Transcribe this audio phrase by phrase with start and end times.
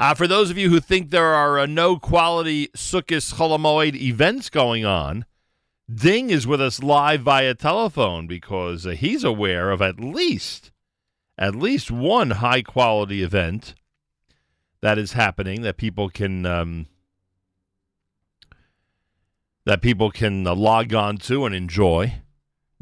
[0.00, 4.48] Uh, for those of you who think there are uh, no quality Sukkot Cholamoid events
[4.48, 5.26] going on,
[5.92, 10.70] Ding is with us live via telephone because uh, he's aware of at least
[11.36, 13.74] at least one high quality event
[14.80, 16.86] that is happening that people can um,
[19.66, 22.22] that people can uh, log on to and enjoy.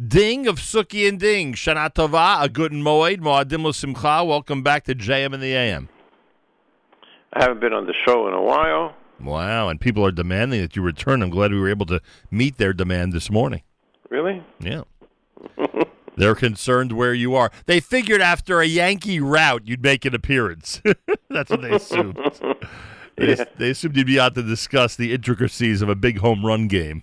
[0.00, 4.24] Ding of Suki and Ding, Shana Tova, a good moed, Moadim Simcha.
[4.24, 5.88] Welcome back to JM in the AM.
[7.32, 8.94] I haven't been on the show in a while.
[9.20, 11.22] Wow, and people are demanding that you return.
[11.22, 13.62] I'm glad we were able to meet their demand this morning.
[14.10, 14.42] Really?
[14.60, 14.82] Yeah.
[16.16, 17.50] They're concerned where you are.
[17.66, 20.80] They figured after a Yankee rout you'd make an appearance.
[21.30, 22.18] That's what they assumed.
[23.16, 23.44] They, Yeah.
[23.56, 27.02] they assumed you'd be out to discuss the intricacies of a big home run game.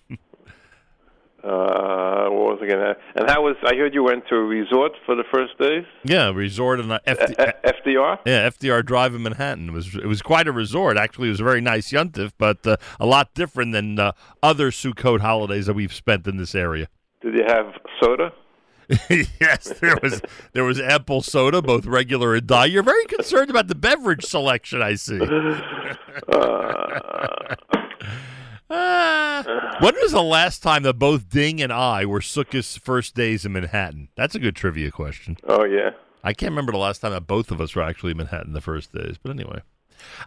[1.46, 2.96] Uh, what was I gonna?
[3.16, 3.56] And how was?
[3.64, 5.86] I heard you went to a resort for the first days.
[6.04, 8.18] yeah, resort and uh, FD, FDR.
[8.26, 9.70] yeah, FDR Drive in Manhattan.
[9.70, 10.98] It was it was quite a resort.
[10.98, 14.72] Actually, it was a very nice yuntif, but uh, a lot different than uh, other
[14.72, 16.88] Sukkot holidays that we've spent in this area.
[17.22, 17.68] Did you have
[18.02, 18.34] soda?
[19.40, 20.24] yes, there was
[20.54, 22.72] there was ample soda, both regular and diet.
[22.72, 25.20] You're very concerned about the beverage selection, I see.
[28.78, 29.78] Ah.
[29.80, 33.54] when was the last time that both Ding and I were Sukkot's first days in
[33.54, 34.10] Manhattan?
[34.16, 35.38] That's a good trivia question.
[35.48, 35.92] Oh yeah.
[36.24, 38.62] I can't remember the last time that both of us were actually in Manhattan the
[38.62, 39.62] first days, but anyway.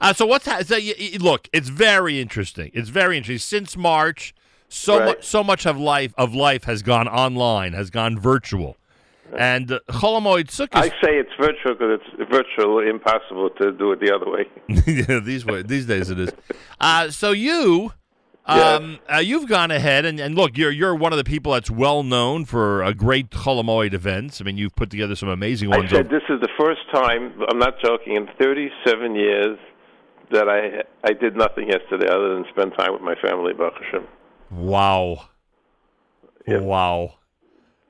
[0.00, 1.48] Uh, so what's ha- so y- y- look?
[1.52, 2.70] It's very interesting.
[2.72, 3.38] It's very interesting.
[3.58, 4.34] Since March,
[4.68, 5.06] so Right.
[5.06, 8.76] much so much of life of life has gone online, has gone virtual,
[9.36, 10.76] and uh, Cholamoid Sukkot.
[10.76, 14.46] I say it's virtual because it's virtually impossible to do it the other way.
[14.86, 16.30] yeah, these way, these days it is.
[16.80, 17.92] Uh, so you,
[18.48, 21.70] um, uh, you've gone ahead and, and look, you're you're one of the people that's
[21.70, 24.40] well known for a great Cholamoid events.
[24.40, 25.90] I mean, you've put together some amazing I ones.
[25.90, 27.34] said this is the first time.
[27.50, 28.16] I'm not joking.
[28.16, 29.58] In 37 years
[30.30, 33.52] that I I did nothing yesterday other than spend time with my family.
[33.52, 34.06] Baruch Hashem.
[34.50, 35.28] wow,
[36.46, 36.60] Yeah.
[36.60, 37.14] wow.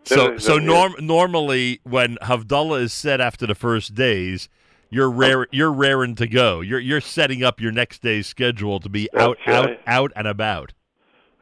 [0.05, 4.49] So so norm, normally when Havdalah is said after the first days.
[4.91, 5.47] You're rare.
[5.51, 6.61] You're raring to go.
[6.61, 10.73] You're you're setting up your next day's schedule to be out, out, out and about.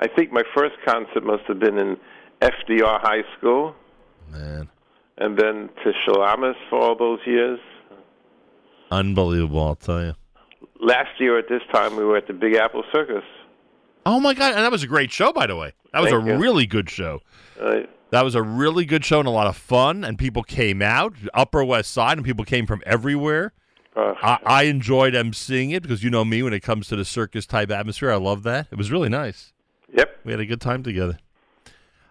[0.00, 1.96] I think my first concert must have been in
[2.42, 3.74] FDR High School,
[4.30, 4.68] Man,
[5.18, 7.60] and then to Shalamis for all those years.
[8.90, 9.62] unbelievable!
[9.64, 10.14] I'll tell you.
[10.80, 13.24] Last year at this time, we were at the Big Apple Circus.
[14.04, 15.72] Oh my god, and that was a great show, by the way.
[15.92, 16.38] That was Thank a you.
[16.38, 17.20] really good show.
[17.60, 17.80] Uh,
[18.10, 21.14] That was a really good show and a lot of fun, and people came out,
[21.34, 23.52] Upper West Side, and people came from everywhere.
[23.96, 27.04] uh, I, I enjoyed emceeing it because you know me when it comes to the
[27.04, 28.12] circus type atmosphere.
[28.12, 28.68] I love that.
[28.70, 29.52] It was really nice.
[29.92, 30.18] yep.
[30.24, 31.18] We had a good time together.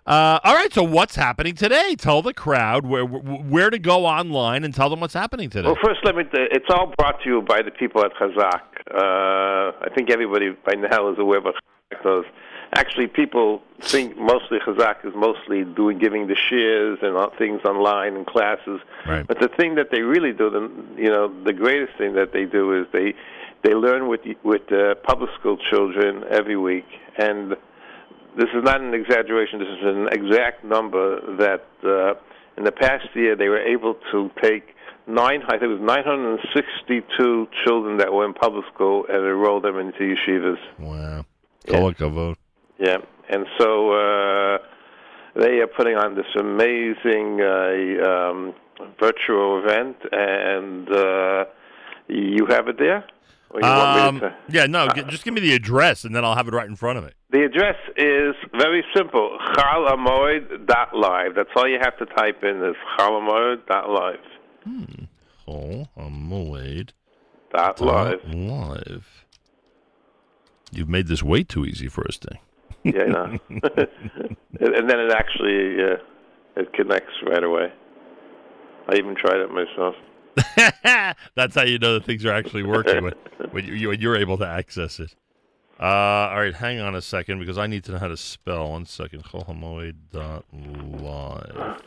[0.05, 1.95] Uh, all right, so what's happening today?
[1.95, 5.65] Tell the crowd where where to go online and tell them what's happening today.
[5.65, 6.23] Well, first, let me.
[6.31, 8.61] it's all brought to you by the people at Chazak.
[8.93, 11.55] Uh, I think everybody by now is aware what
[11.91, 12.25] Chazak does.
[12.73, 18.25] Actually, people think mostly Chazak is mostly doing giving the shares and things online and
[18.25, 18.79] classes.
[19.07, 19.25] Right.
[19.25, 22.45] But the thing that they really do, the you know, the greatest thing that they
[22.45, 23.13] do is they
[23.63, 26.85] they learn with with uh, public school children every week
[27.17, 27.55] and
[28.37, 29.59] this is not an exaggeration.
[29.59, 32.15] This is an exact number that uh,
[32.57, 34.75] in the past year they were able to take
[35.07, 35.41] nine.
[35.47, 39.99] I think it was 962 children that were in public school and enroll them into
[39.99, 40.59] yeshivas.
[40.79, 41.25] Wow,
[41.67, 41.79] Yeah.
[42.79, 42.97] Yeah,
[43.29, 44.57] and so uh,
[45.35, 48.53] they are putting on this amazing uh, um,
[48.99, 51.45] virtual event, and uh,
[52.07, 53.05] you have it there.
[53.51, 56.25] Or you want Um, to- yeah, no, g- just give me the address and then
[56.25, 57.11] I'll have it right in front of me.
[57.31, 61.35] The address is very simple: cholhamoed.live.
[61.35, 64.19] That's all you have to type in is cholhamoed.live.
[65.47, 66.89] Oh, Amoid
[67.53, 68.19] Dot live.
[68.33, 69.05] live.
[70.71, 72.39] You've made this way too easy for us, Ding.
[72.85, 73.37] Yeah, know.
[73.49, 75.97] and then it actually uh,
[76.55, 77.73] it connects right away.
[78.87, 79.95] I even tried it myself.
[81.35, 83.13] That's how you know that things are actually working when,
[83.51, 85.15] when, you, when you're able to access it.
[85.79, 88.69] Uh, all right, hang on a second because I need to know how to spell.
[88.69, 89.23] One second.
[89.23, 91.81] Cholhamoed.live.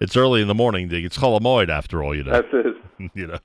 [0.00, 1.04] It's early in the morning, Ding.
[1.04, 2.32] It's Cholamoid after all, you know.
[2.32, 2.76] That's it.
[3.14, 3.38] you know.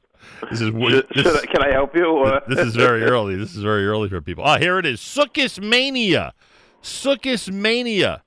[0.49, 2.05] This is this, can I help you?
[2.05, 2.41] Or?
[2.47, 3.35] this is very early.
[3.35, 4.43] This is very early for people.
[4.43, 4.99] Ah, here it is.
[4.99, 6.33] Sukkis Mania.
[6.81, 8.23] Sukkis Mania.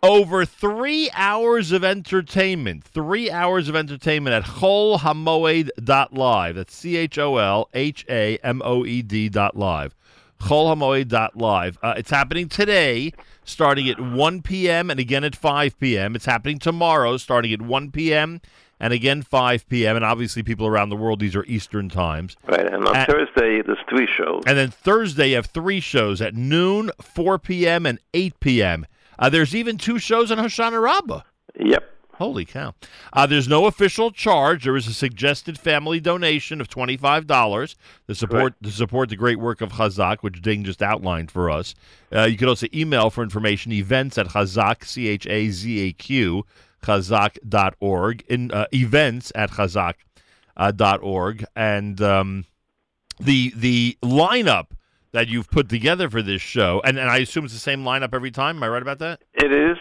[0.00, 2.84] Over three hours of entertainment.
[2.84, 6.54] Three hours of entertainment at cholhamoed.live.
[6.54, 9.96] That's C H O L H A M O E D dot live.
[10.40, 11.78] Cholhamoed.live.
[11.82, 13.12] Uh, it's happening today,
[13.44, 14.88] starting at 1 p.m.
[14.88, 16.14] and again at 5 p.m.
[16.14, 18.40] It's happening tomorrow, starting at 1 p.m.
[18.80, 19.96] and again 5 p.m.
[19.96, 22.36] And obviously, people around the world, these are Eastern times.
[22.46, 24.42] Right, and on At- Thursday there's three shows.
[24.46, 28.86] And then Thursday, you have three shows at noon, 4 p.m., and 8 p.m.
[29.18, 31.22] Uh, there's even two shows on Hoshana Rabbah.
[31.58, 31.94] Yep.
[32.14, 32.74] Holy cow.
[33.12, 34.64] Uh, there's no official charge.
[34.64, 37.76] There is a suggested family donation of $25
[38.08, 41.76] to support, to support the great work of Chazak, which Ding just outlined for us.
[42.12, 45.92] Uh, you can also email for information events at Chazak, C H A Z A
[45.92, 46.44] Q,
[46.82, 49.94] chazak.org, in, uh, events at chazak
[50.56, 51.44] uh, dot org.
[51.56, 52.44] And um,
[53.20, 54.68] the, the lineup
[55.12, 58.10] that you've put together for this show, and, and I assume it's the same lineup
[58.14, 58.56] every time.
[58.56, 59.20] Am I right about that?
[59.34, 59.76] It is.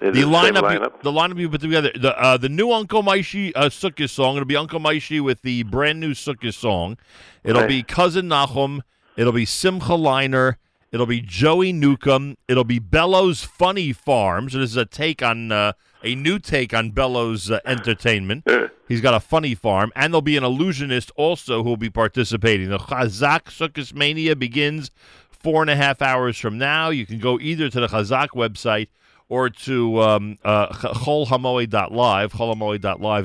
[0.00, 2.72] It the is lineup, same you- the lineup you put together, the uh, the new
[2.72, 4.34] Uncle Maishi uh, song.
[4.36, 6.98] It'll be Uncle Maishi with the brand new Sukkot song.
[7.44, 7.68] It'll Right.
[7.68, 8.80] be cousin Nachum.
[9.16, 10.56] It'll be Simcha Leiner.
[10.90, 12.36] It'll be Joey Newcomb.
[12.48, 14.54] It'll be Bello's Funny Farms.
[14.54, 15.72] This is a take on uh,
[16.04, 18.44] a new take on Bello's uh, Entertainment.
[18.88, 22.68] He's got a funny farm, and there'll be an illusionist also who will be participating.
[22.68, 24.90] The Chazak Circus Mania begins
[25.30, 26.90] four and a half hours from now.
[26.90, 28.88] You can go either to the Chazak website
[29.28, 30.66] or to um, uh,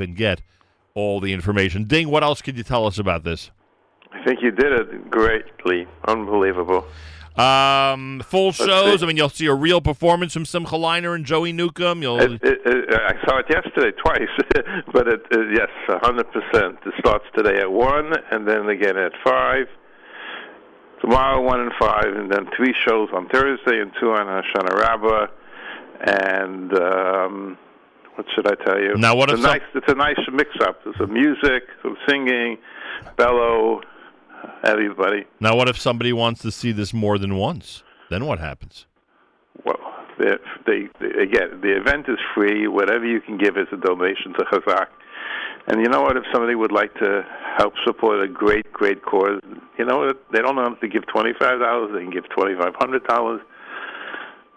[0.01, 0.41] and get
[0.93, 1.83] all the information.
[1.83, 3.51] Ding, what else could you tell us about this?
[4.11, 5.85] I think you did it greatly.
[6.07, 6.85] Unbelievable.
[7.37, 8.65] Um, full see.
[8.65, 9.03] shows.
[9.03, 12.01] I mean, you'll see a real performance from Simcha Leiner and Joey Newcomb.
[12.01, 14.29] You'll It, it, it, I saw it yesterday twice,
[14.93, 15.21] but it,
[15.53, 16.77] yes, a hundred percent.
[16.85, 19.67] It starts today at one, and then again at five.
[21.01, 25.27] Tomorrow one and five, and then three shows on Thursday and two on Hoshana Rabbah.
[25.99, 27.57] And um,
[28.15, 28.95] what should I tell you?
[28.97, 29.61] Now, what it's a some- nice?
[29.75, 30.83] It's a nice mix-up.
[30.83, 32.57] There's some music, some singing,
[33.15, 33.81] Bello,
[34.63, 35.25] everybody.
[35.39, 37.83] now, what if somebody wants to see this more than once?
[38.09, 38.85] Then what happens?
[39.65, 39.77] Well,
[40.19, 40.31] they,
[40.65, 42.67] they, they again, the event is free.
[42.67, 44.87] Whatever you can give is a donation to Chazak.
[45.67, 46.15] And you know what?
[46.15, 47.25] If somebody would like to
[47.57, 49.41] help support a great, great cause,
[49.77, 50.23] you know what?
[50.31, 51.91] They don't have to give twenty-five dollars.
[51.93, 53.41] They can give twenty-five hundred dollars,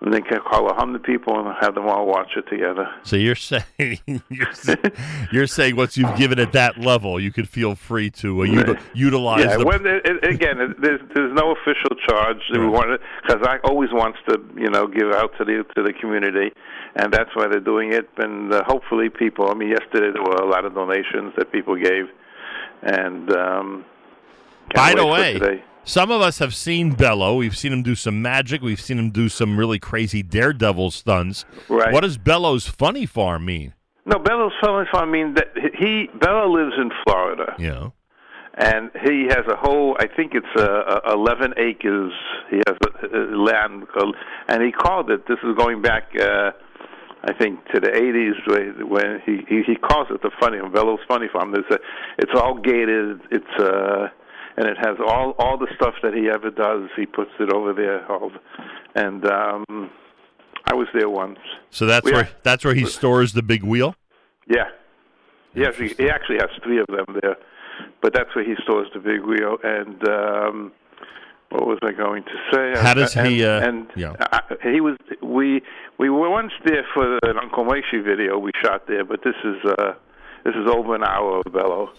[0.03, 2.89] and they can call a hundred people and have them all watch it together.
[3.03, 4.49] So you're saying you're,
[5.31, 8.81] you're saying once you've given at that level, you could feel free to uh, util-
[8.95, 9.67] utilize Yeah, the.
[9.67, 12.39] when, it, again, it, there's there's no official charge.
[12.53, 12.71] We Right.
[12.73, 16.53] want Chazak always wants to you know give out to the to the community,
[16.97, 18.09] and that's why they're doing it.
[18.17, 19.51] And uh, hopefully, people.
[19.51, 22.07] I mean, yesterday there were a lot of donations that people gave,
[22.83, 23.85] and um,
[24.75, 25.63] By the way.
[25.85, 27.37] Some of us have seen Bello.
[27.37, 28.63] We've seen him do some magic.
[28.63, 31.45] We've seen him do some really crazy daredevil stunts.
[31.69, 31.93] Right.
[31.93, 33.75] What does Bello's funny farm mean?
[34.07, 35.09] no, Bello's funny farm.
[35.09, 35.49] I mean, that
[35.79, 37.55] he Bello lives in Florida.
[37.59, 37.91] Yeah.
[38.55, 42.13] and he has a whole i think it's uh, uh, 11 acres
[42.51, 44.17] he has uh, uh, land called,
[44.49, 46.51] and he called it this is going back uh
[47.25, 51.29] i think to the 80s when he he, he calls it the funny Bello's funny
[51.33, 51.79] farm there's a
[52.19, 54.09] it's all gated it's uh
[54.57, 57.73] and it has all all the stuff that he ever does he puts it over
[57.73, 58.31] there all
[58.95, 59.65] and um
[60.71, 61.39] i was there once
[61.71, 63.95] so that's We where are- that's where he stores the big wheel.
[64.49, 64.69] yeah.
[65.53, 67.37] Yes, he, he actually has three of them there,
[68.01, 69.57] but that's where he stores the big wheel.
[69.65, 70.71] And um,
[71.49, 72.81] what was I going to say?
[72.81, 74.15] How does and, he, uh, and yeah.
[74.21, 74.41] I,
[74.73, 74.97] he was.
[75.21, 75.61] We
[75.99, 79.57] we were once there for an Uncle Maishi video we shot there, but this is
[79.77, 79.95] uh,
[80.45, 81.91] this is over an hour of Bello.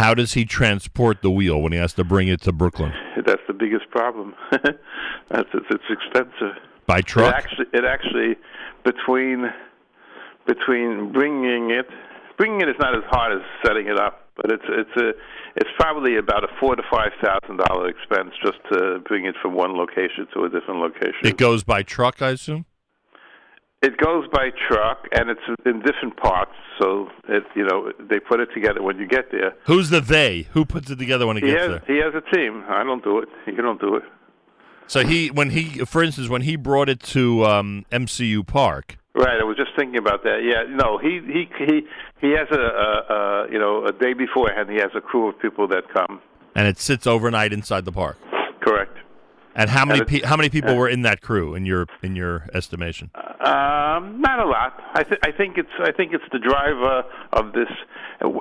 [0.00, 2.94] How does he transport the wheel when he has to bring it to Brooklyn
[3.26, 4.34] That's the biggest problem.
[4.50, 6.56] that's it's, expensive.
[6.86, 7.34] by It truck?
[7.34, 8.36] actually, it actually
[8.82, 9.44] between
[10.46, 11.86] between bringing it,
[12.38, 15.10] bringing it is not as hard as setting it up, but it's it's a
[15.56, 19.52] it's probably about a four to five thousand dollar expense just to bring it from
[19.52, 21.20] one location to a different location.
[21.24, 22.64] It goes by truck, I assume.
[23.82, 28.38] It goes by truck and it's in different parts, so it you know they put
[28.40, 29.54] it together when you get there.
[29.64, 30.48] Who's the they?
[30.52, 31.82] Who puts it together when it He gets has there?
[31.86, 32.62] he has a team.
[32.68, 33.28] I don't do it.
[33.46, 34.02] You don't do it.
[34.86, 39.40] So he, when he, for instance, when he brought it to um, MCU Park, Right,
[39.40, 40.40] I was just thinking about that.
[40.44, 41.80] Yeah, no, he he he
[42.20, 43.14] he has a, a,
[43.46, 44.68] a you know a day beforehand.
[44.68, 46.20] He has a crew of people that come.
[46.54, 48.18] and it sits overnight inside the park.
[48.60, 48.96] Correct.
[49.54, 52.14] And how many And pe- how many people were in that crew in your in
[52.14, 53.10] your estimation?
[53.40, 54.78] Um, not a lot.
[54.94, 57.68] I th- I think it's I think it's the driver of this.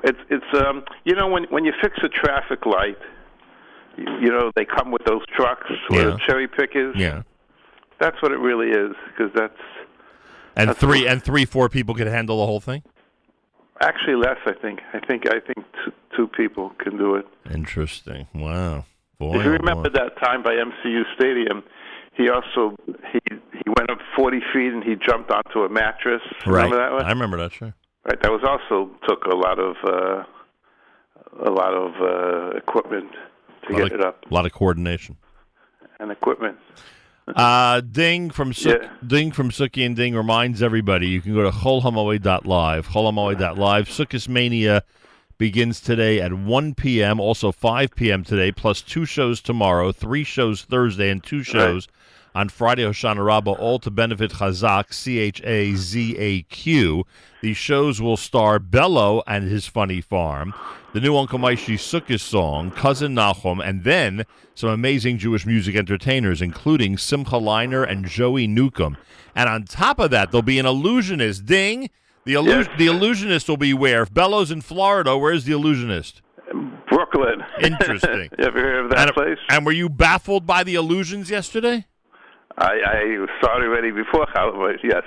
[0.04, 2.98] It's it's um you know when when you fix a traffic light,
[3.98, 6.18] you, you know they come with those trucks with Yeah.
[6.28, 6.96] cherry pickers.
[6.98, 7.22] Yeah,
[8.00, 9.54] That's what it really is because that's
[10.58, 11.10] and That's three cool.
[11.10, 12.84] and three four people could handle the whole thing.
[13.80, 14.38] actually less.
[14.46, 17.26] I think I think I think two, two people can do it.
[17.50, 18.28] Interesting.
[18.36, 18.84] Wow.
[19.18, 19.98] Boy, If you oh remember boy.
[20.00, 21.64] that time by MCU Stadium,
[22.16, 22.76] he also
[23.14, 23.39] he he went up
[24.20, 26.22] 40 feet and he jumped onto a mattress.
[26.46, 26.64] right?
[26.66, 27.06] Remember that one?
[27.06, 27.54] I remember that.
[27.54, 27.74] Sure.
[28.06, 28.22] Right.
[28.22, 30.24] That was also took a lot of uh,
[31.46, 33.12] a lot of uh, equipment
[33.68, 35.18] to get of, it up A lot of coordination.
[36.00, 36.58] and equipment.
[37.36, 38.90] Uh, Ding from Suk- Yeah.
[39.06, 42.88] Ding from Suki and Ding reminds everybody you can go to cholhamoed.live.
[42.88, 43.88] Cholhamoed.live.
[43.88, 44.84] Sukkot Mania
[45.40, 48.24] begins today at 1 p.m., also 5 p.m.
[48.24, 51.88] today, plus two shows tomorrow, three shows Thursday, and two shows
[52.36, 57.06] on Friday, Hoshana Rabbah, all to benefit Chazak, C H A Z A Q.
[57.42, 60.54] These shows will star Bello and his funny farm,
[60.94, 66.42] the new Uncle Maishi Sukkot song, Cousin Nachum, and then some amazing Jewish music entertainers,
[66.42, 68.98] including Simcha Leiner and Joey Newcomb.
[69.36, 71.46] And on top of that, there'll be an illusionist.
[71.46, 71.90] Ding!
[72.30, 72.68] The, illu- Yes.
[72.78, 74.04] the illusionist will be where?
[74.04, 76.22] If Bello's in Florida, where's the illusionist?
[76.88, 77.42] Brooklyn.
[77.60, 78.30] Interesting.
[78.38, 79.38] you ever heard of that and, place?
[79.50, 81.88] and were you baffled by the illusions yesterday?
[82.56, 84.78] I, I saw it already before Halloween.
[84.84, 85.02] Yes,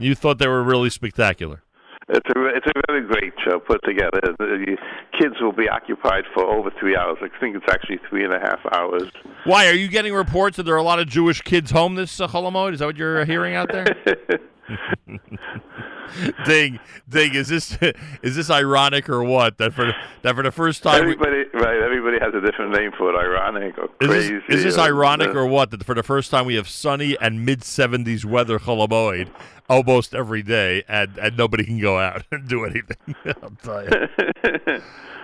[0.00, 1.62] You thought they were really spectacular.
[2.08, 4.20] it's a it's a very great show put together.
[4.38, 4.76] The
[5.16, 7.18] kids will be occupied for over three hours.
[7.22, 9.12] I think it's actually three and a half hours.
[9.44, 12.20] Why are you getting reports that there are a lot of Jewish kids home this
[12.20, 12.74] uh, Holocaust?
[12.74, 13.86] Is that what you're hearing out there?
[16.44, 16.78] ding,
[17.08, 17.34] ding.
[17.34, 17.76] Is this
[18.22, 19.58] is this ironic or what?
[19.58, 19.92] That for
[20.22, 21.06] that for the first time.
[21.06, 21.82] we- Everybody, right?
[21.82, 23.16] Everybody has a different name for it.
[23.18, 24.34] Ironic or is crazy.
[24.48, 25.70] this, is this or, ironic uh, or what?
[25.70, 29.30] That for the first time we have sunny and mid seventies weather Holomoid
[29.68, 32.96] almost every day, and, and nobody can go out and do anything.
[33.42, 33.90] I'll tell you.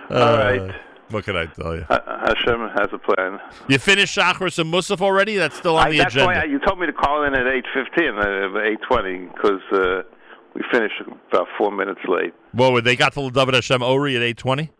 [0.09, 0.75] All Uh, right.
[1.11, 1.85] What can I tell you?
[1.89, 3.39] Ha- Hashem has a plan.
[3.67, 5.35] You finished Shachris and Musaf already?
[5.37, 6.33] That's still on I, the that's agenda.
[6.33, 9.61] why I, you told me to call in at eight fifteen, uh, eight twenty, because
[9.73, 10.01] uh,
[10.55, 10.95] we finished
[11.31, 12.33] about four minutes late.
[12.53, 14.71] Well, they got to David Hashem Ori at eight twenty.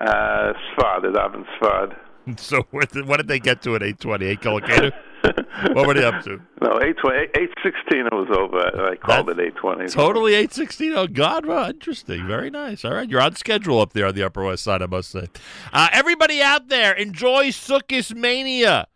[0.00, 1.96] Uh, Sfad, it happened Sfad.
[2.38, 4.26] So what did, what did they get to at eight twenty?
[4.26, 4.92] Eight kilocator?
[5.72, 6.40] what were they up to?
[6.62, 8.06] No, eight twenty, eight sixteen.
[8.06, 8.88] It was over.
[8.90, 9.88] I called That's it eight twenty.
[9.88, 10.92] Totally eight sixteen.
[10.94, 12.26] Oh God, well, interesting.
[12.26, 12.84] Very nice.
[12.84, 15.28] All right, you're on schedule up there on the Upper West Side, I must say.
[15.72, 18.86] Uh, everybody out there, enjoy Sukkot Mania.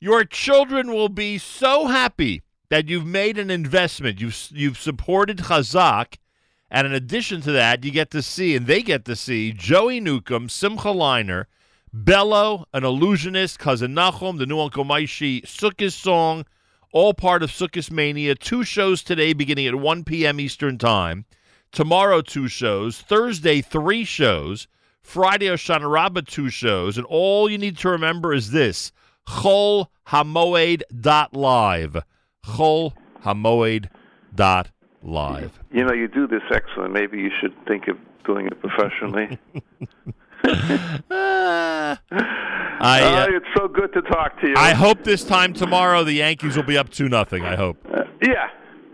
[0.00, 4.20] Your children will be so happy that you've made an investment.
[4.20, 6.16] You've you've supported Chazak,
[6.70, 10.00] and in addition to that, you get to see and they get to see Joey
[10.00, 11.46] Newcomb, Simcha Leiner,
[12.04, 16.44] Bello, an illusionist, cousin Nachum, the new Uncle Maishi Sukkot song,
[16.92, 18.34] all part of Sukkot Mania.
[18.34, 20.38] Two shows today beginning at 1 p.m.
[20.38, 21.24] Eastern Time.
[21.72, 23.00] Tomorrow, two shows.
[23.00, 24.68] Thursday, three shows.
[25.00, 26.98] Friday, Oshana Rabbah, two shows.
[26.98, 28.92] And all you need to remember is this
[29.26, 31.96] Chol Hamoed.live.
[32.44, 32.92] Chol
[33.24, 33.90] Hamoed.live.
[35.72, 36.92] You know, you do this excellent.
[36.92, 39.38] Maybe you should think of doing it professionally.
[41.10, 42.00] Ah.
[42.78, 44.54] I, uh, oh, it's so good to talk to you.
[44.56, 47.42] I hope this time tomorrow the Yankees will be up 2 nothing.
[47.44, 47.78] I hope.
[47.92, 48.48] Uh, yeah.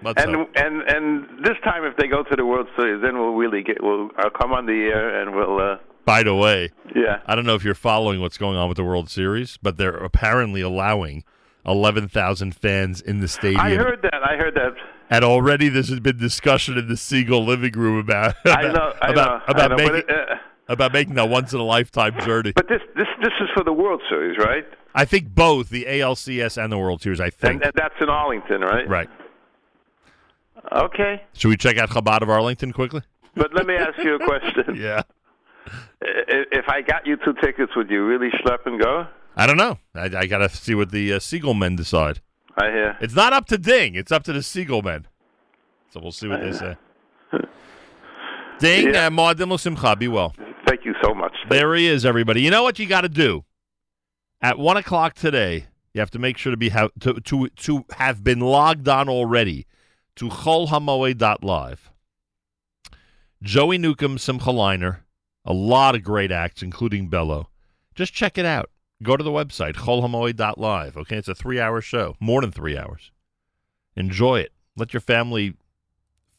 [0.04, 0.48] Let's and hope.
[0.56, 3.82] and and this time, if they go to the World Series, then we'll really get.
[3.82, 5.58] We'll I'll come on the air and we'll.
[5.60, 7.20] Uh, By the way, yeah.
[7.26, 9.94] I don't know if you're following what's going on with the World Series, but they're
[9.96, 11.22] apparently allowing
[11.66, 13.60] 11,000 fans in the stadium.
[13.60, 14.22] I heard that.
[14.24, 14.72] I heard that.
[15.08, 18.92] and already there's been discussion in the Siegel living room about I about, know.
[19.02, 19.44] I about, know.
[19.54, 19.76] about I know.
[19.76, 20.34] making it, uh,
[20.72, 22.52] about making that once in a lifetime journey.
[22.54, 24.64] but this this this is for the World Series, right?
[24.94, 27.20] I think both the ALCS and the World Series.
[27.20, 28.88] I think And, that's in Arlington, right?
[28.88, 29.08] right.
[30.70, 31.22] Okay.
[31.34, 33.02] Should we check out Chabad of Arlington quickly?
[33.34, 34.76] But let me ask you a question.
[34.80, 35.02] Yeah.
[36.02, 39.06] If I got you two tickets, would you really schlep and go?
[39.36, 39.78] I don't know.
[39.94, 42.20] I, I got to see what the uh, Siegel men decide.
[42.58, 42.96] I hear.
[43.00, 43.94] It's not up to Ding.
[43.94, 45.06] It's up to the Siegel men.
[45.90, 46.76] So we'll see what they say.
[48.58, 49.06] Ding, Yeah.
[49.06, 50.34] uh, Moadim Lo Simcha, be well.
[50.72, 51.34] Thank you so much.
[51.50, 52.40] There he is, everybody.
[52.40, 53.44] You know what you got to do?
[54.40, 57.84] At one o'clock today, you have to make sure to be ha- to, to to
[57.98, 59.66] have been logged on already
[60.16, 61.90] to cholhamoed.live.
[63.42, 65.00] Joey Newcomb, Simcha Leiner,
[65.44, 67.50] a lot of great acts, including Bello.
[67.94, 68.70] Just check it out.
[69.02, 70.96] Go to the website, cholhamoed.live.
[70.96, 73.10] Okay, it's a three-hour show, more than three hours.
[73.94, 74.52] Enjoy it.
[74.78, 75.52] Let your family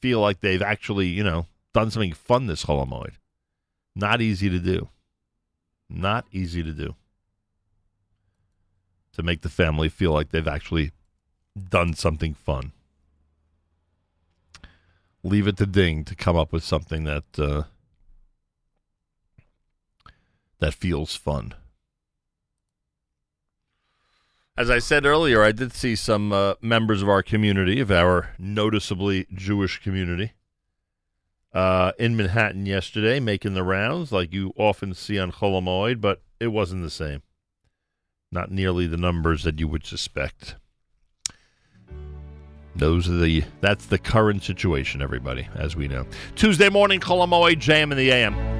[0.01, 3.11] feel like they've actually, you know, done something fun this Holomoid.
[3.95, 4.89] Not easy to do.
[5.89, 6.95] Not easy to do.
[9.13, 10.91] To make the family feel like they've actually
[11.69, 12.71] done something fun.
[15.23, 17.63] Leave it to Ding to come up with something that uh,
[20.59, 21.53] that feels fun.
[24.55, 28.31] As I said earlier, I did see some uh, members of our community, of our
[28.37, 30.33] noticeably Jewish community,
[31.53, 36.47] uh, in Manhattan yesterday, making the rounds like you often see on Cholomoid, but it
[36.47, 37.21] wasn't the same.
[38.31, 40.55] Not nearly the numbers that you would suspect.
[42.75, 46.07] Those are the that's the current situation, everybody, as we know.
[46.35, 48.33] Tuesday morning, Kolamoe JM in the AM.